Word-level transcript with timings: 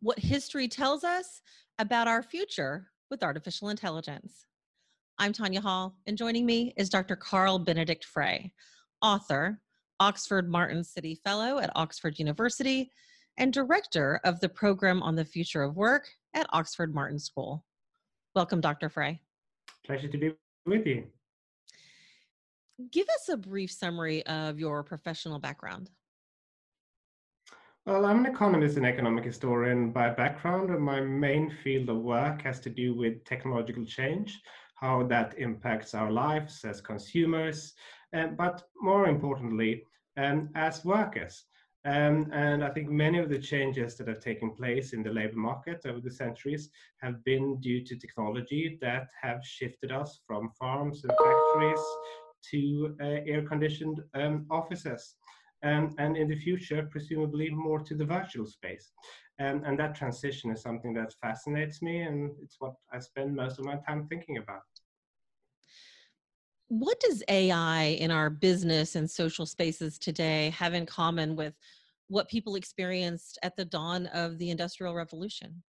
what 0.00 0.18
history 0.18 0.68
tells 0.68 1.02
us 1.02 1.42
about 1.78 2.06
our 2.06 2.22
future 2.22 2.88
with 3.10 3.22
artificial 3.22 3.68
intelligence. 3.70 4.46
I'm 5.18 5.32
Tanya 5.32 5.60
Hall, 5.60 5.96
and 6.06 6.16
joining 6.16 6.46
me 6.46 6.72
is 6.76 6.88
Dr. 6.88 7.16
Carl 7.16 7.58
Benedikt 7.58 8.04
Frey, 8.04 8.52
author, 9.02 9.60
Oxford 9.98 10.48
Martin 10.48 10.82
Citi 10.82 11.18
Fellow 11.22 11.58
at 11.58 11.72
Oxford 11.74 12.18
University, 12.20 12.92
and 13.38 13.52
director 13.52 14.20
of 14.24 14.38
the 14.38 14.48
Program 14.48 15.02
on 15.02 15.16
the 15.16 15.24
Future 15.24 15.62
of 15.62 15.76
Work 15.76 16.08
at 16.34 16.46
Oxford 16.52 16.94
Martin 16.94 17.18
School. 17.18 17.64
Welcome, 18.36 18.60
Dr. 18.60 18.88
Frey. 18.88 19.20
Pleasure 19.84 20.08
to 20.08 20.18
be 20.18 20.32
with 20.64 20.86
you. 20.86 21.04
Give 22.92 23.08
us 23.08 23.28
a 23.28 23.36
brief 23.36 23.72
summary 23.72 24.24
of 24.26 24.60
your 24.60 24.84
professional 24.84 25.40
background. 25.40 25.90
Well, 27.88 28.04
I'm 28.04 28.26
an 28.26 28.30
economist 28.30 28.76
and 28.76 28.84
economic 28.84 29.24
historian 29.24 29.92
by 29.92 30.10
background, 30.10 30.68
and 30.68 30.82
my 30.82 31.00
main 31.00 31.50
field 31.50 31.88
of 31.88 31.96
work 31.96 32.42
has 32.42 32.60
to 32.60 32.68
do 32.68 32.94
with 32.94 33.24
technological 33.24 33.86
change, 33.86 34.38
how 34.74 35.04
that 35.04 35.38
impacts 35.38 35.94
our 35.94 36.12
lives 36.12 36.66
as 36.66 36.82
consumers, 36.82 37.72
um, 38.12 38.36
but 38.36 38.62
more 38.78 39.08
importantly, 39.08 39.84
um, 40.18 40.50
as 40.54 40.84
workers. 40.84 41.46
Um, 41.86 42.30
and 42.30 42.62
I 42.62 42.68
think 42.68 42.90
many 42.90 43.20
of 43.20 43.30
the 43.30 43.38
changes 43.38 43.96
that 43.96 44.08
have 44.08 44.20
taken 44.20 44.50
place 44.50 44.92
in 44.92 45.02
the 45.02 45.10
labor 45.10 45.38
market 45.38 45.86
over 45.86 46.02
the 46.02 46.10
centuries 46.10 46.68
have 47.00 47.24
been 47.24 47.58
due 47.58 47.82
to 47.86 47.96
technology 47.96 48.76
that 48.82 49.08
have 49.18 49.42
shifted 49.42 49.92
us 49.92 50.20
from 50.26 50.50
farms 50.60 51.04
and 51.04 51.12
factories 51.12 51.80
to 52.50 52.94
uh, 53.00 53.20
air 53.26 53.46
conditioned 53.48 54.02
um, 54.12 54.44
offices. 54.50 55.14
Um, 55.64 55.94
and 55.98 56.16
in 56.16 56.28
the 56.28 56.36
future, 56.36 56.88
presumably 56.90 57.50
more 57.50 57.80
to 57.80 57.94
the 57.94 58.04
virtual 58.04 58.46
space. 58.46 58.92
Um, 59.40 59.62
and 59.64 59.78
that 59.78 59.94
transition 59.94 60.50
is 60.50 60.62
something 60.62 60.92
that 60.94 61.14
fascinates 61.20 61.82
me, 61.82 62.02
and 62.02 62.30
it's 62.42 62.56
what 62.58 62.74
I 62.92 63.00
spend 63.00 63.34
most 63.34 63.58
of 63.58 63.64
my 63.64 63.76
time 63.86 64.06
thinking 64.08 64.38
about. 64.38 64.62
What 66.68 67.00
does 67.00 67.22
AI 67.28 67.96
in 67.98 68.10
our 68.10 68.30
business 68.30 68.94
and 68.94 69.10
social 69.10 69.46
spaces 69.46 69.98
today 69.98 70.50
have 70.50 70.74
in 70.74 70.86
common 70.86 71.34
with 71.34 71.54
what 72.08 72.28
people 72.28 72.56
experienced 72.56 73.38
at 73.42 73.56
the 73.56 73.64
dawn 73.64 74.06
of 74.08 74.38
the 74.38 74.50
Industrial 74.50 74.94
Revolution? 74.94 75.62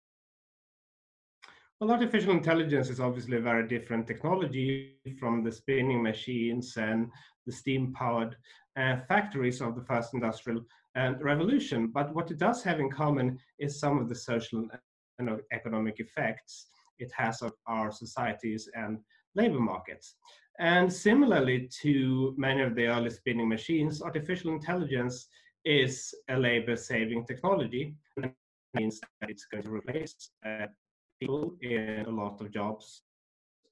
Well, 1.80 1.92
artificial 1.92 2.34
intelligence 2.34 2.90
is 2.90 3.00
obviously 3.00 3.38
a 3.38 3.42
very 3.42 3.66
different 3.66 4.06
technology 4.06 4.98
from 5.18 5.46
the 5.46 5.52
spinning 5.52 6.04
machines 6.04 6.76
and 6.76 7.10
the 7.46 7.54
steam 7.54 7.94
powered 7.94 8.36
uh, 8.76 8.98
factories 9.08 9.62
of 9.62 9.76
the 9.76 9.86
first 9.86 10.14
industrial 10.14 10.66
uh, 10.98 11.14
revolution. 11.22 11.88
But 11.88 12.14
what 12.14 12.32
it 12.32 12.38
does 12.38 12.62
have 12.64 12.82
in 12.82 12.92
common 12.92 13.40
is 13.60 13.80
some 13.80 13.98
of 13.98 14.10
the 14.10 14.16
social 14.16 14.68
and 15.20 15.42
economic 15.54 16.02
effects 16.02 16.68
it 16.98 17.14
has 17.16 17.42
on 17.42 17.52
our 17.66 17.92
societies 17.92 18.68
and 18.74 19.00
labor 19.36 19.62
markets. 19.62 20.16
And 20.60 20.92
similarly 20.92 21.70
to 21.82 22.36
many 22.38 22.62
of 22.62 22.76
the 22.76 22.88
early 22.88 23.10
spinning 23.10 23.48
machines, 23.48 24.02
artificial 24.02 24.52
intelligence 24.52 25.28
is 25.64 26.14
a 26.30 26.36
labor 26.36 26.76
saving 26.76 27.26
technology. 27.26 27.96
And 28.18 28.34
means 28.76 29.00
that 29.20 29.30
it's 29.30 29.46
going 29.46 29.64
to 29.64 29.72
replace 29.72 30.32
uh, 30.46 30.68
people 31.20 31.56
in 31.62 32.06
a 32.08 32.10
lot 32.10 32.40
of 32.42 32.52
jobs 32.52 33.04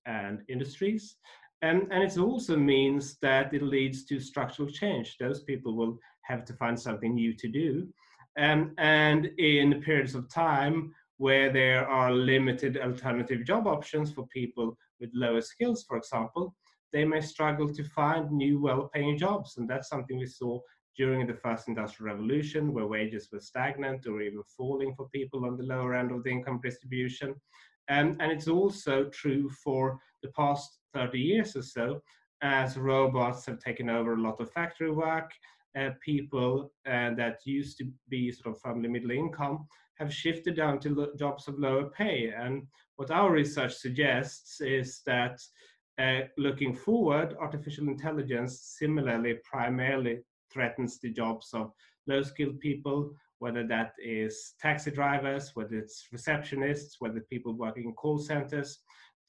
and 0.06 0.42
industries. 0.50 1.16
And, 1.62 1.88
and 1.92 2.04
it 2.04 2.18
also 2.18 2.56
means 2.56 3.18
that 3.22 3.54
it 3.54 3.64
leads 3.64 4.06
to 4.06 4.20
structural 4.20 4.70
change. 4.70 5.18
Those 5.20 5.44
people 5.44 5.76
will 5.76 5.98
have 6.24 6.46
to 6.46 6.54
find 6.54 6.80
something 6.80 7.16
new 7.16 7.34
to 7.36 7.48
do. 7.48 7.88
Um, 8.38 8.74
and 8.78 9.26
in 9.40 9.82
periods 9.82 10.14
of 10.14 10.30
time 10.30 10.94
where 11.18 11.52
there 11.52 11.88
are 11.88 12.12
limited 12.12 12.78
alternative 12.78 13.44
job 13.44 13.66
options 13.66 14.12
for 14.12 14.28
people 14.28 14.78
with 15.00 15.10
lower 15.14 15.42
skills, 15.42 15.84
for 15.88 15.98
example, 15.98 16.54
they 16.94 17.04
may 17.04 17.22
struggle 17.22 17.74
to 17.74 17.84
find 17.84 18.32
new 18.32 18.62
well-paying 18.62 19.18
jobs. 19.18 19.58
And 19.58 19.68
that's 19.68 19.90
something 19.90 20.20
we 20.20 20.28
saw 20.28 20.60
during 20.98 21.26
the 21.28 21.34
first 21.34 21.68
industrial 21.68 22.16
revolution, 22.16 22.74
where 22.74 22.88
wages 22.88 23.30
were 23.32 23.40
stagnant 23.40 24.08
or 24.08 24.22
even 24.22 24.42
falling 24.56 24.94
for 24.96 25.08
people 25.10 25.46
on 25.46 25.56
the 25.58 25.64
lower 25.64 25.94
end 25.94 26.12
of 26.12 26.24
the 26.24 26.32
income 26.32 26.60
distribution. 26.64 27.36
Um, 27.90 28.18
and 28.20 28.32
it's 28.32 28.48
also 28.48 29.06
true 29.06 29.50
for 29.64 30.00
the 30.24 30.30
past 30.30 30.80
30 30.94 31.20
years 31.20 31.56
or 31.56 31.62
so, 31.62 32.02
as 32.42 32.78
robots 32.78 33.46
have 33.46 33.60
taken 33.60 33.90
over 33.90 34.14
a 34.14 34.22
lot 34.22 34.42
of 34.42 34.52
factory 34.52 34.92
work. 34.92 35.32
Uh, 35.78 35.92
people 36.04 36.72
uh, 36.88 37.14
that 37.14 37.38
used 37.46 37.78
to 37.78 37.88
be 38.10 38.32
sort 38.32 38.56
of 38.56 38.62
family 38.62 38.90
middle 38.90 39.12
income 39.12 39.68
have 40.00 40.14
shifted 40.14 40.56
down 40.56 40.80
to 40.80 41.12
jobs 41.18 41.48
of 41.48 41.60
lower 41.60 41.86
pay. 41.90 42.32
And 42.36 42.66
what 42.96 43.12
our 43.12 43.32
research 43.32 43.76
suggests 43.76 44.60
is 44.60 45.02
that 45.06 45.40
uh, 46.00 46.22
looking 46.38 46.74
forward, 46.76 47.36
artificial 47.40 47.88
intelligence 47.88 48.76
similarly 48.80 49.36
primarily 49.44 50.20
threatens 50.58 51.00
the 51.00 51.12
jobs 51.12 51.50
of 51.54 51.72
low 52.08 52.24
skilled 52.24 52.60
people, 52.60 53.12
whether 53.40 53.66
that 53.68 53.92
is 54.04 54.54
taxi 54.60 54.90
drivers, 54.90 55.52
whether 55.54 55.78
it's 55.78 56.08
receptionists, 56.14 56.94
whether 57.00 57.20
people 57.30 57.54
working 57.54 57.84
in 57.84 57.94
call 57.94 58.18
centers. 58.18 58.80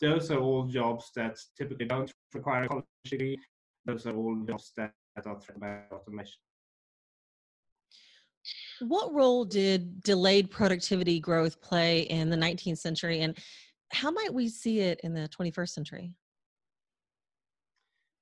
Those 0.01 0.31
are 0.31 0.39
all 0.39 0.65
jobs 0.65 1.11
that 1.17 1.37
typically 1.57 1.87
don't 1.87 2.11
require 2.33 2.63
a 2.63 2.69
college 2.69 2.85
degree. 3.05 3.39
Those 3.85 4.07
are 4.07 4.17
all 4.17 4.37
jobs 4.47 4.73
that, 4.79 4.93
that 5.17 5.27
are 5.27 5.39
threatened 5.39 5.61
by 5.61 5.97
automation. 5.97 6.41
What 8.81 9.13
role 9.13 9.45
did 9.45 10.03
delayed 10.03 10.51
productivity 10.51 11.21
growth 11.21 11.61
play 11.61 12.03
in 12.03 12.31
the 12.31 12.37
19th 12.37 12.79
century, 12.79 13.21
and 13.21 13.37
how 13.93 14.11
might 14.11 14.33
we 14.33 14.49
see 14.49 14.81
it 14.81 15.01
in 15.03 15.13
the 15.13 15.29
21st 15.29 15.71
century? 15.71 16.15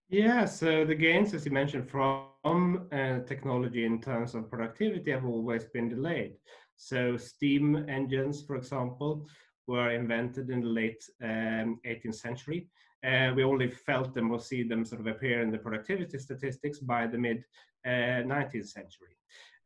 Yeah, 0.08 0.44
so 0.44 0.84
the 0.84 0.94
gains, 0.94 1.34
as 1.34 1.44
you 1.44 1.50
mentioned, 1.52 1.90
from 1.90 2.88
uh, 2.92 3.18
technology 3.26 3.84
in 3.84 4.00
terms 4.00 4.34
of 4.36 4.48
productivity 4.48 5.10
have 5.10 5.24
always 5.24 5.64
been 5.64 5.88
delayed. 5.88 6.34
So 6.76 7.16
steam 7.16 7.84
engines, 7.88 8.42
for 8.42 8.54
example, 8.54 9.26
were 9.66 9.90
invented 9.90 10.50
in 10.50 10.60
the 10.60 10.68
late 10.68 11.04
um, 11.22 11.80
18th 11.84 12.14
century. 12.14 12.68
Uh, 13.04 13.32
we 13.34 13.42
only 13.42 13.68
felt 13.68 14.14
them 14.14 14.30
or 14.30 14.38
see 14.38 14.62
them 14.62 14.84
sort 14.84 15.00
of 15.00 15.08
appear 15.08 15.42
in 15.42 15.50
the 15.50 15.58
productivity 15.58 16.18
statistics 16.18 16.78
by 16.78 17.08
the 17.08 17.18
mid 17.18 17.44
uh, 17.84 18.22
19th 18.24 18.68
century. 18.68 19.16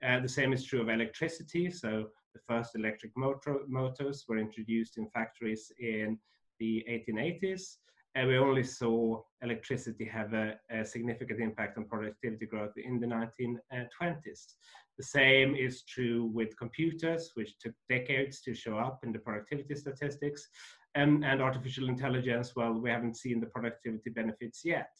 Uh, 0.03 0.21
the 0.21 0.29
same 0.29 0.55
is 0.55 0.65
true 0.65 0.81
of 0.81 0.89
electricity. 0.89 1.71
So 1.71 2.07
the 2.33 2.41
first 2.49 2.77
electric 2.77 3.13
motor, 3.15 3.59
motors 3.69 4.25
were 4.27 4.39
introduced 4.39 4.97
in 4.97 5.07
factories 5.11 5.71
in 5.79 6.19
the 6.59 6.83
1880s 6.89 7.77
and 8.15 8.29
we 8.29 8.37
only 8.37 8.65
saw 8.65 9.23
electricity 9.43 10.05
have 10.05 10.33
a, 10.35 10.59
a, 10.71 10.85
significant 10.85 11.41
impact 11.41 11.79
on 11.79 11.85
productivity 11.85 12.47
growth 12.47 12.73
in 12.77 12.99
the 12.99 13.07
1920s. 13.07 14.55
The 14.99 15.05
same 15.05 15.55
is 15.55 15.85
true 15.85 16.27
with 16.27 16.59
computers, 16.59 17.31
which 17.35 17.59
took 17.59 17.73
decades 17.89 18.41
to 18.43 18.55
show 18.55 18.77
up 18.77 19.01
in 19.05 19.13
the 19.13 19.19
productivity 19.21 19.75
statistics. 19.77 20.49
And, 20.97 21.25
and 21.25 21.41
artificial 21.41 21.89
intelligence, 21.89 22.55
well, 22.57 22.73
we 22.73 22.91
haven't 22.91 23.17
seen 23.17 23.39
the 23.41 23.47
productivity 23.47 24.11
benefits 24.11 24.63
yet. 24.65 24.91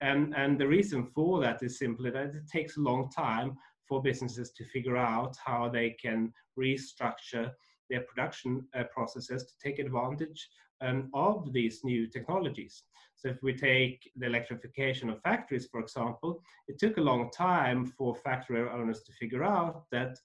And, 0.00 0.34
and 0.36 0.58
the 0.60 0.66
reason 0.66 1.06
for 1.14 1.40
that 1.40 1.62
is 1.62 1.78
simply 1.78 2.10
that 2.10 2.34
it 2.34 2.48
takes 2.50 2.76
a 2.76 2.80
long 2.80 3.08
time 3.10 3.56
for 3.88 4.02
businesses 4.02 4.50
to 4.52 4.64
figure 4.64 4.96
out 4.96 5.36
how 5.44 5.68
they 5.68 5.90
can 5.90 6.32
restructure 6.58 7.52
their 7.88 8.02
production 8.02 8.66
uh, 8.76 8.84
processes 8.92 9.44
to 9.44 9.52
take 9.62 9.78
advantage 9.78 10.48
um, 10.80 11.10
of 11.14 11.52
these 11.52 11.84
new 11.84 12.06
technologies. 12.06 12.82
So 13.16 13.28
if 13.28 13.42
we 13.42 13.52
take 13.52 14.10
the 14.16 14.26
electrification 14.26 15.10
of 15.10 15.20
factories, 15.22 15.66
for 15.66 15.80
example, 15.80 16.40
it 16.68 16.78
took 16.78 16.98
a 16.98 17.02
long 17.02 17.30
time 17.30 17.84
for 17.86 18.14
factory 18.14 18.60
owners 18.60 19.02
to 19.02 19.12
figure 19.12 19.42
out 19.42 19.84
that 19.90 20.18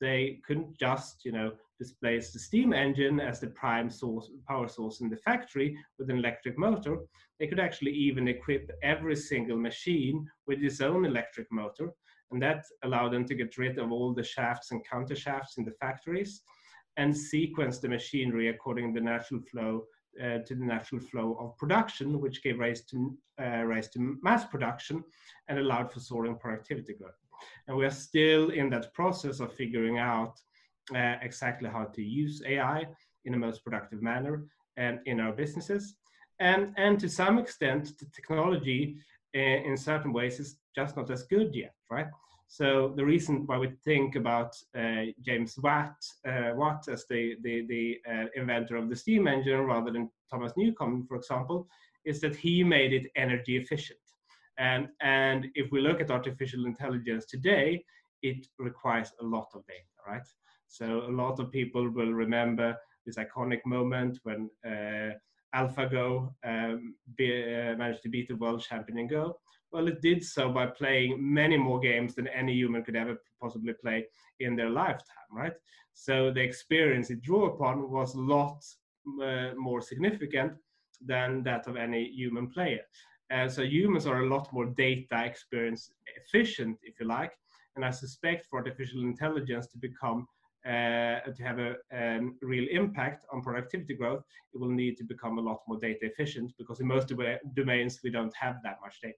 they 0.00 0.40
couldn't 0.46 0.78
just, 0.78 1.24
you 1.24 1.32
know, 1.32 1.52
displace 1.78 2.32
the 2.32 2.38
steam 2.38 2.72
engine 2.72 3.20
as 3.20 3.40
the 3.40 3.48
prime 3.48 3.90
source, 3.90 4.30
power 4.46 4.68
source 4.68 5.00
in 5.00 5.10
the 5.10 5.16
factory 5.16 5.76
with 5.98 6.10
an 6.10 6.18
electric 6.18 6.58
motor. 6.58 6.98
They 7.38 7.46
could 7.46 7.60
actually 7.60 7.92
even 7.92 8.28
equip 8.28 8.70
every 8.82 9.16
single 9.16 9.56
machine 9.56 10.26
with 10.46 10.62
its 10.62 10.80
own 10.80 11.04
electric 11.04 11.50
motor. 11.50 11.90
And 12.30 12.42
that 12.42 12.64
allowed 12.84 13.12
them 13.12 13.24
to 13.26 13.34
get 13.34 13.56
rid 13.58 13.78
of 13.78 13.90
all 13.90 14.14
the 14.14 14.22
shafts 14.22 14.70
and 14.70 14.86
counter 14.86 15.16
shafts 15.16 15.58
in 15.58 15.64
the 15.64 15.72
factories 15.80 16.42
and 16.96 17.16
sequence 17.16 17.78
the 17.78 17.88
machinery 17.88 18.48
according 18.48 18.92
to 18.92 19.00
the 19.00 19.04
natural 19.04 19.40
flow 19.50 19.84
uh, 20.22 20.38
to 20.38 20.54
the 20.54 20.64
natural 20.64 21.00
flow 21.00 21.36
of 21.40 21.56
production, 21.56 22.20
which 22.20 22.42
gave 22.42 22.58
rise 22.58 22.82
to, 22.82 23.16
uh, 23.40 23.62
rise 23.64 23.88
to 23.90 24.18
mass 24.22 24.44
production 24.44 25.04
and 25.48 25.58
allowed 25.58 25.92
for 25.92 26.00
soaring 26.00 26.36
productivity 26.36 26.94
growth. 26.94 27.18
And 27.66 27.76
we 27.76 27.84
are 27.86 27.90
still 27.90 28.50
in 28.50 28.70
that 28.70 28.92
process 28.94 29.40
of 29.40 29.52
figuring 29.52 29.98
out 29.98 30.40
uh, 30.94 31.16
exactly 31.22 31.68
how 31.68 31.84
to 31.84 32.02
use 32.02 32.42
AI 32.46 32.86
in 33.24 33.32
the 33.32 33.38
most 33.38 33.62
productive 33.62 34.02
manner 34.02 34.44
and 34.76 35.00
in 35.06 35.20
our 35.20 35.32
businesses. 35.32 35.94
And, 36.40 36.72
and 36.76 36.98
to 37.00 37.08
some 37.08 37.38
extent, 37.38 37.98
the 37.98 38.06
technology 38.06 38.96
uh, 39.36 39.38
in 39.38 39.76
certain 39.76 40.12
ways 40.12 40.40
is 40.40 40.56
just 40.74 40.96
not 40.96 41.10
as 41.10 41.24
good 41.24 41.54
yet, 41.54 41.74
right? 41.90 42.06
So 42.50 42.94
the 42.96 43.04
reason 43.04 43.46
why 43.46 43.58
we 43.58 43.68
think 43.84 44.16
about 44.16 44.56
uh, 44.74 45.12
James 45.20 45.58
Watt, 45.62 46.02
uh, 46.26 46.52
Watt 46.54 46.88
as 46.88 47.04
the, 47.06 47.36
the, 47.42 47.66
the 47.66 47.98
uh, 48.10 48.24
inventor 48.34 48.76
of 48.76 48.88
the 48.88 48.96
steam 48.96 49.28
engine 49.28 49.60
rather 49.60 49.92
than 49.92 50.10
Thomas 50.30 50.54
Newcomen, 50.56 51.04
for 51.06 51.16
example, 51.16 51.68
is 52.06 52.20
that 52.22 52.34
he 52.34 52.64
made 52.64 52.94
it 52.94 53.10
energy 53.16 53.58
efficient. 53.58 54.00
And, 54.56 54.88
and 55.02 55.48
if 55.54 55.70
we 55.70 55.82
look 55.82 56.00
at 56.00 56.10
artificial 56.10 56.64
intelligence 56.64 57.26
today, 57.26 57.84
it 58.22 58.46
requires 58.58 59.12
a 59.20 59.24
lot 59.24 59.48
of 59.54 59.66
data, 59.66 59.84
right? 60.06 60.26
So 60.66 61.02
a 61.06 61.12
lot 61.12 61.38
of 61.40 61.52
people 61.52 61.88
will 61.90 62.12
remember 62.12 62.74
this 63.04 63.16
iconic 63.16 63.60
moment 63.66 64.20
when 64.22 64.50
uh, 64.66 65.14
AlphaGo 65.54 66.32
um, 66.44 66.94
be, 67.16 67.42
uh, 67.42 67.76
managed 67.76 68.02
to 68.02 68.08
beat 68.08 68.28
the 68.28 68.36
world 68.36 68.62
champion 68.62 68.98
in 68.98 69.06
Go. 69.06 69.38
Well, 69.70 69.88
it 69.88 70.00
did 70.00 70.24
so 70.24 70.50
by 70.50 70.66
playing 70.66 71.18
many 71.20 71.56
more 71.56 71.78
games 71.78 72.14
than 72.14 72.28
any 72.28 72.54
human 72.54 72.82
could 72.82 72.96
ever 72.96 73.16
possibly 73.40 73.74
play 73.74 74.06
in 74.40 74.56
their 74.56 74.70
lifetime, 74.70 75.30
right? 75.32 75.52
So 75.92 76.30
the 76.30 76.40
experience 76.40 77.10
it 77.10 77.22
drew 77.22 77.46
upon 77.46 77.90
was 77.90 78.14
a 78.14 78.20
lot 78.20 78.64
uh, 79.22 79.50
more 79.56 79.80
significant 79.80 80.52
than 81.04 81.42
that 81.44 81.66
of 81.66 81.76
any 81.76 82.10
human 82.12 82.48
player. 82.48 82.80
Uh, 83.30 83.48
so 83.48 83.62
humans 83.62 84.06
are 84.06 84.22
a 84.22 84.28
lot 84.28 84.50
more 84.52 84.66
data 84.66 85.24
experience 85.24 85.92
efficient, 86.16 86.78
if 86.82 86.98
you 86.98 87.06
like. 87.06 87.32
And 87.76 87.84
I 87.84 87.90
suspect 87.90 88.46
for 88.46 88.58
artificial 88.58 89.02
intelligence 89.02 89.66
to 89.68 89.78
become 89.78 90.26
uh, 90.66 91.20
to 91.30 91.42
have 91.42 91.58
a 91.58 91.74
um, 91.92 92.36
real 92.42 92.66
impact 92.70 93.24
on 93.32 93.42
productivity 93.42 93.94
growth, 93.94 94.22
it 94.52 94.58
will 94.58 94.70
need 94.70 94.96
to 94.96 95.04
become 95.04 95.38
a 95.38 95.40
lot 95.40 95.60
more 95.68 95.78
data 95.78 96.00
efficient 96.02 96.52
because 96.58 96.80
in 96.80 96.86
most 96.86 97.12
domains 97.54 98.00
we 98.02 98.10
don't 98.10 98.34
have 98.34 98.56
that 98.62 98.78
much 98.82 99.00
data. 99.02 99.16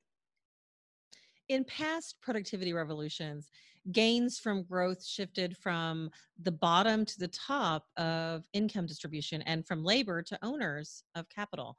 In 1.48 1.64
past 1.64 2.16
productivity 2.22 2.72
revolutions, 2.72 3.50
gains 3.90 4.38
from 4.38 4.62
growth 4.62 5.04
shifted 5.04 5.56
from 5.56 6.10
the 6.40 6.52
bottom 6.52 7.04
to 7.04 7.18
the 7.18 7.28
top 7.28 7.86
of 7.96 8.44
income 8.52 8.86
distribution 8.86 9.42
and 9.42 9.66
from 9.66 9.82
labor 9.82 10.22
to 10.22 10.38
owners 10.42 11.02
of 11.14 11.28
capital. 11.28 11.76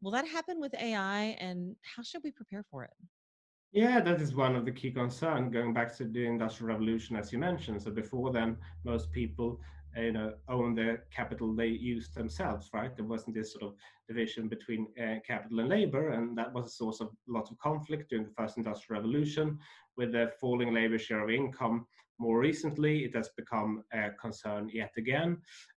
Will 0.00 0.10
that 0.12 0.26
happen 0.26 0.60
with 0.60 0.74
AI 0.74 1.36
and 1.38 1.76
how 1.82 2.02
should 2.02 2.22
we 2.24 2.32
prepare 2.32 2.64
for 2.70 2.84
it? 2.84 2.94
Yeah, 3.72 4.00
that 4.00 4.20
is 4.20 4.34
one 4.34 4.56
of 4.56 4.64
the 4.64 4.72
key 4.72 4.90
concerns 4.90 5.52
going 5.52 5.74
back 5.74 5.94
to 5.98 6.04
the 6.04 6.24
industrial 6.24 6.72
revolution, 6.72 7.16
as 7.16 7.32
you 7.32 7.38
mentioned. 7.38 7.82
So 7.82 7.90
before 7.90 8.32
then, 8.32 8.56
most 8.84 9.12
people, 9.12 9.60
uh, 9.96 10.00
you 10.00 10.12
know, 10.12 10.32
own 10.48 10.74
the 10.74 11.00
capital 11.14 11.54
they 11.54 11.66
used 11.66 12.14
themselves, 12.14 12.70
right? 12.72 12.96
There 12.96 13.04
wasn't 13.04 13.36
this 13.36 13.52
sort 13.52 13.64
of 13.64 13.74
division 14.08 14.48
between 14.48 14.86
uh, 14.98 15.16
capital 15.26 15.60
and 15.60 15.68
labor, 15.68 16.10
and 16.10 16.36
that 16.38 16.52
was 16.52 16.66
a 16.66 16.70
source 16.70 17.00
of 17.00 17.10
lots 17.26 17.50
of 17.50 17.58
conflict 17.58 18.08
during 18.08 18.24
the 18.24 18.32
first 18.32 18.56
industrial 18.56 19.02
revolution. 19.02 19.58
With 19.98 20.12
the 20.12 20.32
falling 20.40 20.72
labor 20.72 20.98
share 20.98 21.22
of 21.22 21.30
income, 21.30 21.86
more 22.18 22.38
recently, 22.38 23.04
it 23.04 23.14
has 23.14 23.28
become 23.36 23.84
a 23.92 24.10
concern 24.18 24.70
yet 24.72 24.92
again. 24.96 25.38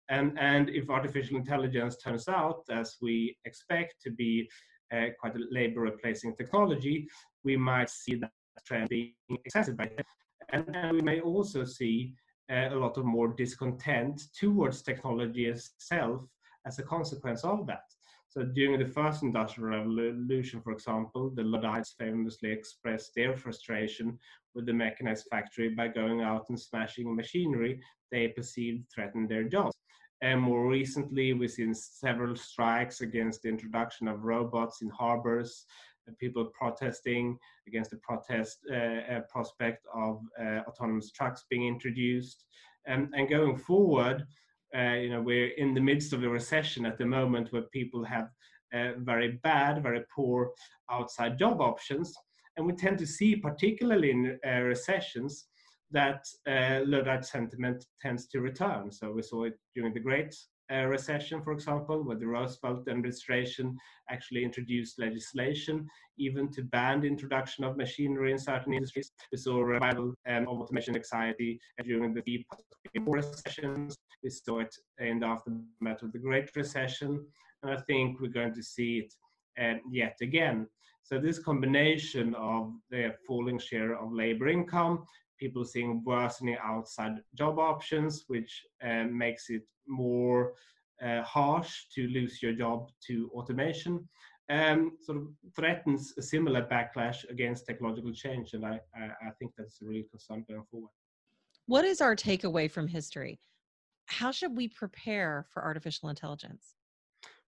And, 0.10 0.38
and 0.40 0.70
if 0.70 0.90
artificial 0.90 1.38
intelligence 1.38 1.98
turns 1.98 2.28
out, 2.28 2.64
as 2.70 2.98
we 3.02 3.38
expect, 3.46 3.96
to 4.04 4.12
be 4.12 4.48
uh, 4.92 5.06
quite 5.20 5.36
a 5.36 5.46
labor 5.52 5.82
replacing 5.82 6.36
technology, 6.36 7.08
we 7.44 7.58
might 7.58 7.90
see 7.90 8.16
that 8.16 8.32
trend 8.66 8.90
being 8.90 9.14
exacerbated. 9.46 10.06
And 10.52 10.92
we 10.92 11.02
may 11.02 11.20
also 11.22 11.64
see 11.64 12.14
uh, 12.52 12.70
a 12.72 12.76
lot 12.76 12.98
of 12.98 13.06
more 13.06 13.30
discontent 13.30 14.22
towards 14.38 14.82
technology 14.82 15.46
itself 15.46 16.22
as 16.66 16.80
a 16.80 16.84
consequence 16.84 17.44
of 17.44 17.68
that. 17.68 17.84
So 18.30 18.44
during 18.44 18.80
the 18.80 18.86
first 18.86 19.24
industrial 19.24 19.86
revolution, 19.96 20.62
for 20.62 20.72
example, 20.72 21.32
the 21.34 21.44
Luddites 21.44 21.96
famously 21.98 22.52
expressed 22.52 23.12
their 23.16 23.36
frustration 23.36 24.20
with 24.54 24.68
the 24.68 24.74
mechanized 24.74 25.26
factory 25.32 25.70
by 25.70 25.88
going 25.88 26.22
out 26.22 26.46
and 26.50 26.60
smashing 26.60 27.16
machinery 27.16 27.82
they 28.12 28.28
perceived 28.28 28.86
threatened 28.94 29.30
their 29.30 29.44
jobs. 29.44 29.79
And 30.22 30.42
more 30.42 30.68
recently, 30.68 31.34
we've 31.34 31.52
seen 31.52 31.74
several 31.74 32.36
strikes 32.36 33.02
against 33.02 33.42
the 33.42 33.50
introduction 33.50 34.08
of 34.08 34.26
robots 34.26 34.82
in 34.82 34.90
harbors, 34.90 35.66
people 36.20 36.46
protesting 36.54 37.38
against 37.68 37.92
the 37.92 37.98
protest 37.98 38.60
uh, 38.72 38.76
uh, 38.76 39.22
prospect 39.30 39.86
of 39.94 40.22
uh, 40.42 40.62
autonomous 40.68 41.12
trucks 41.12 41.46
being 41.50 41.68
introduced. 41.68 42.46
And 42.88 43.14
going 43.30 43.56
forward, 43.56 44.26
uh, 44.76 44.94
you 44.94 45.10
know, 45.10 45.22
we're 45.22 45.52
in 45.58 45.74
the 45.74 45.82
midst 45.82 46.14
of 46.14 46.24
a 46.24 46.30
recession 46.30 46.86
at 46.86 46.98
the 46.98 47.06
moment 47.06 47.52
where 47.52 47.64
people 47.64 48.04
have 48.04 48.30
uh, 48.74 48.94
very 48.98 49.40
bad, 49.44 49.84
very 49.84 50.04
poor 50.14 50.52
outside 50.92 51.38
job 51.38 51.62
options. 51.62 52.14
And 52.58 52.66
we 52.66 52.74
tend 52.74 52.98
to 53.00 53.08
see, 53.08 53.36
particularly 53.36 54.12
in 54.12 54.40
uh, 54.46 54.62
recessions, 54.62 55.49
that 55.92 56.26
uh, 56.48 56.82
Luddite 56.86 57.26
sentiment 57.26 57.86
tends 58.02 58.28
to 58.28 58.42
return. 58.42 58.92
So 58.92 59.12
we 59.12 59.22
saw 59.22 59.46
it 59.46 59.58
during 59.76 59.94
the 59.94 60.00
Great 60.00 60.36
uh, 60.72 60.86
Recession, 60.86 61.42
for 61.42 61.52
example, 61.52 62.04
where 62.04 62.18
the 62.18 62.28
Roosevelt 62.28 62.88
administration 62.88 63.76
actually 64.10 64.44
introduced 64.44 65.00
legislation 65.00 65.88
even 66.18 66.52
to 66.52 66.64
ban 66.64 67.02
the 67.02 67.08
introduction 67.08 67.64
of 67.64 67.78
machinery 67.78 68.32
in 68.32 68.38
certain 68.38 68.74
industries. 68.74 69.12
We 69.32 69.38
saw 69.38 69.58
a 69.58 69.66
revival 69.66 70.14
um, 70.28 70.48
of 70.48 70.60
automation 70.62 70.96
anxiety 70.96 71.60
during 71.84 72.14
the 72.14 72.22
deep 72.22 72.46
recessions. 72.96 73.98
We 74.24 74.30
saw 74.30 74.60
it 74.60 74.76
in 75.00 75.20
the 75.20 75.28
aftermath 75.28 76.04
of 76.04 76.12
the 76.12 76.20
Great 76.20 76.56
Recession, 76.56 77.26
and 77.64 77.72
I 77.72 77.82
think 77.82 78.20
we're 78.20 78.28
going 78.28 78.54
to 78.54 78.64
see 78.64 79.00
it 79.00 79.14
uh, 79.60 79.80
yet 79.90 80.18
again. 80.22 80.68
So 81.04 81.18
this 81.18 81.40
combination 81.40 82.36
of 82.36 82.74
the 82.92 83.16
falling 83.26 83.58
share 83.58 83.98
of 83.98 84.14
labor 84.14 84.48
income 84.48 85.06
people 85.40 85.64
seeing 85.66 86.04
worsening 86.04 86.58
outside 86.64 87.14
job 87.36 87.60
options, 87.60 88.26
which 88.28 88.66
uh, 88.84 89.06
makes 89.06 89.50
it 89.50 89.64
more 89.88 90.54
uh, 91.04 91.22
harsh 91.24 91.86
to 91.96 92.08
lose 92.08 92.42
your 92.42 92.54
job 92.54 92.90
to 93.08 93.30
automation. 93.34 94.08
Um, 94.50 94.98
sort 95.02 95.20
of 95.20 95.28
threatens 95.56 96.14
a 96.18 96.24
similar 96.24 96.64
backlash 96.64 97.30
against 97.30 97.68
technological 97.68 98.12
change, 98.14 98.54
and 98.54 98.66
I, 98.66 98.80
I, 98.96 99.06
I 99.28 99.32
think 99.38 99.52
that's 99.56 99.82
a 99.82 99.86
real 99.86 100.04
concern 100.10 100.44
going 100.50 100.64
forward. 100.72 100.90
What 101.68 101.86
is 101.86 102.02
our 102.02 102.16
takeaway 102.16 102.70
from 102.70 102.88
history? 102.88 103.40
How 104.08 104.32
should 104.32 104.58
we 104.58 104.68
prepare 104.68 105.46
for 105.52 105.64
artificial 105.64 106.10
intelligence? 106.10 106.74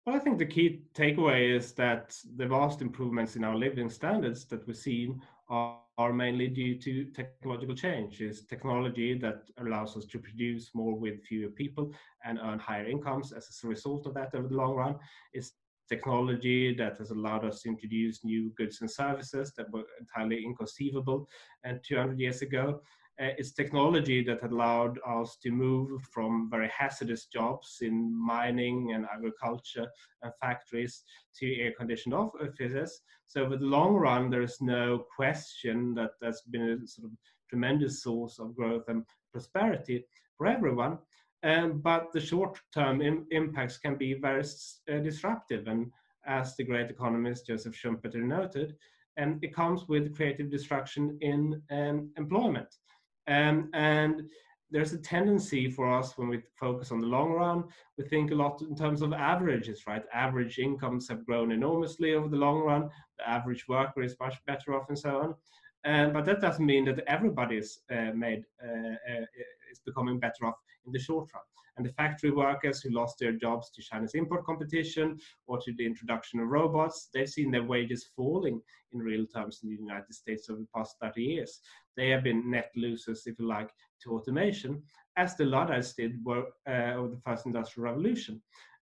Well, 0.05 0.17
I 0.17 0.19
think 0.19 0.39
the 0.39 0.45
key 0.45 0.81
takeaway 0.93 1.55
is 1.55 1.71
that 1.73 2.17
the 2.35 2.47
vast 2.47 2.81
improvements 2.81 3.37
in 3.37 3.45
our 3.45 3.55
living 3.55 3.89
standards 3.89 4.45
that 4.45 4.67
we've 4.67 4.75
seen 4.75 5.21
are, 5.49 5.79
are 5.97 6.13
mainly 6.13 6.47
due 6.47 6.77
to 6.79 7.05
technological 7.11 7.75
change. 7.75 8.21
It's 8.21 8.45
technology 8.45 9.17
that 9.19 9.43
allows 9.57 9.97
us 9.97 10.05
to 10.05 10.19
produce 10.19 10.71
more 10.73 10.95
with 10.95 11.23
fewer 11.23 11.49
people 11.49 11.91
and 12.23 12.39
earn 12.41 12.59
higher 12.59 12.85
incomes 12.85 13.31
as 13.33 13.47
a 13.63 13.67
result 13.67 14.05
of 14.07 14.13
that 14.13 14.33
over 14.35 14.47
the 14.47 14.55
long 14.55 14.75
run. 14.75 14.95
It's 15.33 15.53
technology 15.89 16.75
that 16.75 16.97
has 16.97 17.09
allowed 17.09 17.43
us 17.43 17.61
to 17.61 17.69
introduce 17.69 18.23
new 18.23 18.51
goods 18.55 18.79
and 18.81 18.89
services 18.89 19.51
that 19.57 19.71
were 19.71 19.83
entirely 19.99 20.43
inconceivable 20.45 21.27
and 21.63 21.79
200 21.83 22.19
years 22.19 22.41
ago. 22.41 22.79
Uh, 23.21 23.33
it's 23.37 23.51
technology 23.51 24.23
that 24.23 24.43
allowed 24.43 24.97
us 25.05 25.37
to 25.43 25.51
move 25.51 26.01
from 26.03 26.49
very 26.49 26.69
hazardous 26.69 27.25
jobs 27.25 27.79
in 27.81 28.15
mining 28.17 28.93
and 28.93 29.05
agriculture 29.13 29.87
and 30.23 30.31
factories 30.39 31.03
to 31.37 31.59
air-conditioned 31.59 32.13
offices. 32.13 33.01
So 33.27 33.43
over 33.43 33.57
the 33.57 33.65
long 33.65 33.93
run, 33.95 34.29
there 34.29 34.41
is 34.41 34.61
no 34.61 35.05
question 35.15 35.93
that 35.95 36.11
that's 36.21 36.43
been 36.43 36.81
a 36.83 36.87
sort 36.87 37.11
of 37.11 37.17
tremendous 37.49 38.01
source 38.03 38.39
of 38.39 38.55
growth 38.55 38.85
and 38.87 39.03
prosperity 39.33 40.05
for 40.37 40.47
everyone. 40.47 40.97
Um, 41.43 41.79
but 41.79 42.11
the 42.13 42.21
short-term 42.21 43.01
Im 43.01 43.25
impacts 43.31 43.77
can 43.77 43.95
be 43.95 44.13
very 44.13 44.43
uh, 44.43 44.99
disruptive. 44.99 45.67
And 45.67 45.91
as 46.25 46.55
the 46.55 46.63
great 46.63 46.89
economist 46.89 47.47
Joseph 47.47 47.75
Schumpeter 47.75 48.23
noted, 48.23 48.75
um, 49.19 49.39
it 49.41 49.53
comes 49.53 49.87
with 49.87 50.15
creative 50.15 50.49
destruction 50.49 51.17
in 51.21 51.61
um, 51.71 52.11
employment. 52.17 52.67
Um, 53.29 53.69
and 53.73 54.23
there's 54.71 54.93
a 54.93 54.97
tendency 54.97 55.69
for 55.69 55.91
us 55.91 56.17
when 56.17 56.27
we 56.27 56.41
focus 56.59 56.91
on 56.91 56.99
the 56.99 57.07
long 57.07 57.31
run, 57.31 57.63
we 57.97 58.03
think 58.03 58.31
a 58.31 58.35
lot 58.35 58.61
in 58.61 58.75
terms 58.75 59.01
of 59.01 59.13
averages, 59.13 59.87
right? 59.87 60.03
Average 60.13 60.59
incomes 60.59 61.07
have 61.07 61.25
grown 61.25 61.51
enormously 61.51 62.13
over 62.13 62.27
the 62.27 62.37
long 62.37 62.59
run. 62.59 62.89
The 63.17 63.29
average 63.29 63.67
worker 63.67 64.03
is 64.03 64.15
much 64.19 64.35
better 64.45 64.75
off, 64.75 64.89
and 64.89 64.99
so 64.99 65.17
on. 65.17 65.35
Um, 65.85 66.13
but 66.13 66.25
that 66.25 66.41
doesn't 66.41 66.65
mean 66.65 66.85
that 66.85 67.03
everybody 67.07 67.57
is 67.57 67.79
uh, 67.89 68.11
made 68.13 68.43
uh, 68.63 68.91
uh, 68.91 69.25
is 69.71 69.81
becoming 69.85 70.19
better 70.19 70.45
off 70.45 70.55
in 70.85 70.91
the 70.91 70.99
short 70.99 71.29
run 71.33 71.43
and 71.79 71.85
the 71.85 71.93
factory 71.93 72.29
workers 72.29 72.81
who 72.81 72.89
lost 72.91 73.17
their 73.19 73.31
jobs 73.31 73.71
to 73.71 73.81
China's 73.81 74.13
import 74.13 74.45
competition 74.45 75.17
or 75.47 75.59
to 75.61 75.73
the 75.77 75.85
introduction 75.85 76.41
of 76.41 76.49
robots, 76.49 77.07
they've 77.13 77.29
seen 77.29 77.51
their 77.51 77.63
wages 77.63 78.09
falling 78.17 78.61
in 78.91 78.99
real 78.99 79.25
terms 79.25 79.61
in 79.63 79.69
the 79.69 79.77
United 79.77 80.13
States 80.13 80.49
over 80.49 80.59
the 80.59 80.67
past 80.75 80.97
30 81.01 81.23
years. 81.23 81.61
They 81.95 82.09
have 82.09 82.23
been 82.23 82.51
net 82.51 82.69
losers, 82.75 83.23
if 83.25 83.39
you 83.39 83.47
like, 83.47 83.69
to 84.03 84.11
automation, 84.11 84.83
as 85.15 85.37
the 85.37 85.45
Luddites 85.45 85.93
did 85.93 86.19
were, 86.25 86.47
uh, 86.67 86.95
over 86.95 87.07
the 87.15 87.21
first 87.25 87.45
industrial 87.45 87.89
revolution. 87.89 88.41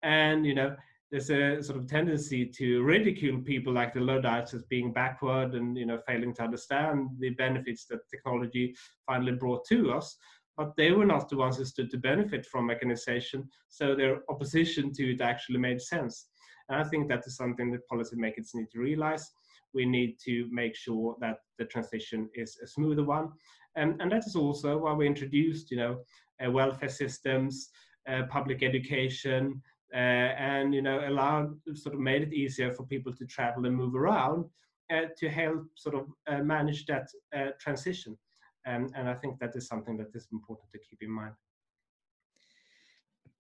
And, 0.03 0.45
you 0.45 0.57
know, 0.57 0.75
there's 1.13 1.31
a 1.31 1.63
sort 1.63 1.79
of 1.79 1.89
tendency 1.89 2.47
to 2.47 2.83
ridicule 2.83 3.41
people 3.41 3.73
like 3.73 3.93
the 3.93 4.01
Luddites 4.01 4.55
as 4.55 4.63
being 4.65 4.93
backward 4.93 5.55
and 5.55 5.77
you 5.77 5.85
know 5.85 5.99
failing 6.07 6.33
to 6.35 6.45
understand 6.45 7.09
the 7.19 7.31
benefits 7.31 7.85
that 7.87 8.09
technology 8.09 8.75
finally 9.07 9.33
brought 9.33 9.65
to 9.67 9.93
us. 9.93 10.17
But 10.61 10.77
they 10.77 10.93
were 10.93 11.07
not 11.07 11.31
the 11.31 11.39
ones 11.39 11.57
who 11.57 11.65
stood 11.65 11.91
to 11.91 11.97
benefit 11.97 12.45
from 12.45 12.67
mechanization, 12.67 13.49
so 13.71 13.95
their 13.95 14.21
opposition 14.29 14.93
to 14.93 15.15
it 15.15 15.23
actually 15.23 15.57
made 15.57 15.81
sense. 15.81 16.27
And 16.69 16.79
I 16.79 16.85
think 16.85 17.09
that 17.09 17.27
is 17.27 17.35
something 17.35 17.71
that 17.71 17.89
policymakers 17.91 18.51
need 18.53 18.71
to 18.73 18.79
realize. 18.79 19.27
We 19.73 19.87
need 19.87 20.19
to 20.27 20.47
make 20.51 20.77
sure 20.77 21.17
that 21.23 21.39
the 21.57 21.65
transition 21.65 22.29
is 22.35 22.59
a 22.63 22.67
smoother 22.67 23.05
one, 23.05 23.31
and 23.77 24.03
and 24.03 24.13
that 24.13 24.27
is 24.27 24.37
also 24.37 24.77
why 24.77 24.93
we 24.93 25.07
introduced, 25.07 25.71
you 25.71 25.79
know, 25.79 26.05
uh, 26.45 26.51
welfare 26.51 26.91
systems, 26.91 27.71
uh, 28.07 28.25
public 28.29 28.63
education, 28.63 29.63
uh, 29.95 30.31
and 30.53 30.75
you 30.75 30.83
know 30.83 31.09
allowed 31.09 31.59
sort 31.73 31.95
of 31.95 32.03
made 32.03 32.21
it 32.21 32.35
easier 32.35 32.71
for 32.71 32.85
people 32.85 33.15
to 33.15 33.25
travel 33.25 33.65
and 33.65 33.75
move 33.75 33.95
around 33.95 34.45
uh, 34.93 35.07
to 35.17 35.31
help 35.31 35.65
sort 35.75 35.95
of 35.95 36.05
uh, 36.27 36.43
manage 36.43 36.85
that 36.85 37.09
uh, 37.35 37.53
transition 37.59 38.19
and, 38.67 38.93
and 38.97 39.09
i 39.09 39.15
think 39.15 39.39
that 39.39 39.55
is 39.57 39.67
something 39.67 39.97
that 39.97 40.09
is 40.15 40.29
important 40.33 40.71
to 40.71 40.79
keep 40.79 41.03
in 41.03 41.11
mind. 41.11 41.35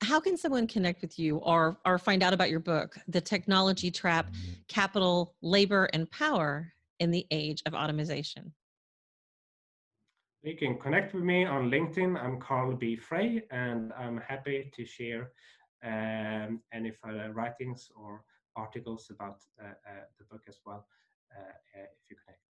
How 0.02 0.18
can 0.18 0.36
someone 0.38 0.66
connect 0.66 1.02
with 1.02 1.18
you 1.18 1.36
or 1.38 1.78
or 1.84 1.98
find 1.98 2.22
out 2.22 2.32
about 2.32 2.50
your 2.50 2.60
book 2.60 2.96
the 3.08 3.20
technology 3.20 3.90
trap 3.90 4.32
capital 4.66 5.34
labor 5.42 5.84
and 5.92 6.10
power 6.10 6.72
in 7.00 7.10
the 7.10 7.26
age 7.30 7.62
of 7.66 7.74
automation? 7.74 8.52
You 10.42 10.56
can 10.56 10.78
connect 10.78 11.12
with 11.12 11.22
me 11.22 11.44
on 11.44 11.70
linkedin. 11.70 12.18
I'm 12.22 12.40
carl 12.40 12.72
b. 12.74 12.96
Frey 12.96 13.42
and 13.50 13.92
i'm 13.92 14.18
happy 14.26 14.70
to 14.74 14.84
share 14.86 15.32
um, 15.84 16.60
any 16.72 16.90
further 16.90 17.32
writings 17.32 17.90
or 17.94 18.24
articles 18.56 19.10
about 19.10 19.38
uh, 19.62 19.68
uh, 19.68 20.04
the 20.18 20.24
book 20.24 20.42
as 20.48 20.58
well, 20.66 20.86
uh, 21.36 21.52
if 21.74 22.10
you 22.10 22.16
connect. 22.24 22.49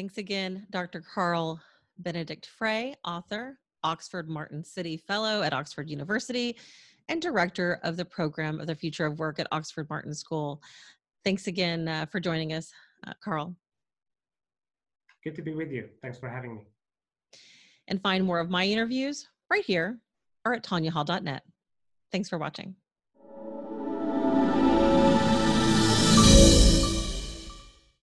Thanks 0.00 0.16
again, 0.16 0.66
Dr. 0.70 1.02
Carl 1.02 1.60
Benedikt 1.98 2.46
Frey, 2.46 2.94
author, 3.04 3.58
Oxford 3.84 4.30
Martin 4.30 4.62
Citi 4.62 4.98
Fellow 4.98 5.42
at 5.42 5.52
Oxford 5.52 5.90
University, 5.90 6.56
and 7.10 7.20
Director 7.20 7.80
of 7.82 7.98
the 7.98 8.04
Program 8.06 8.60
of 8.60 8.66
the 8.66 8.74
Future 8.74 9.04
of 9.04 9.18
Work 9.18 9.38
at 9.38 9.46
Oxford 9.52 9.90
Martin 9.90 10.14
School. 10.14 10.62
Thanks 11.22 11.48
again 11.48 11.86
uh, 11.86 12.06
for 12.06 12.18
joining 12.18 12.54
us, 12.54 12.72
uh, 13.06 13.12
Carl. 13.22 13.54
Good 15.22 15.34
to 15.34 15.42
be 15.42 15.52
with 15.52 15.70
you. 15.70 15.90
Thanks 16.00 16.18
for 16.18 16.30
having 16.30 16.54
me. 16.54 16.62
And 17.86 18.00
find 18.00 18.24
more 18.24 18.38
of 18.38 18.48
my 18.48 18.64
interviews 18.64 19.28
right 19.50 19.66
here 19.66 19.98
or 20.46 20.54
at 20.54 20.64
tanyahall.net. 20.64 21.42
Thanks 22.10 22.30
for 22.30 22.38
watching. 22.38 22.74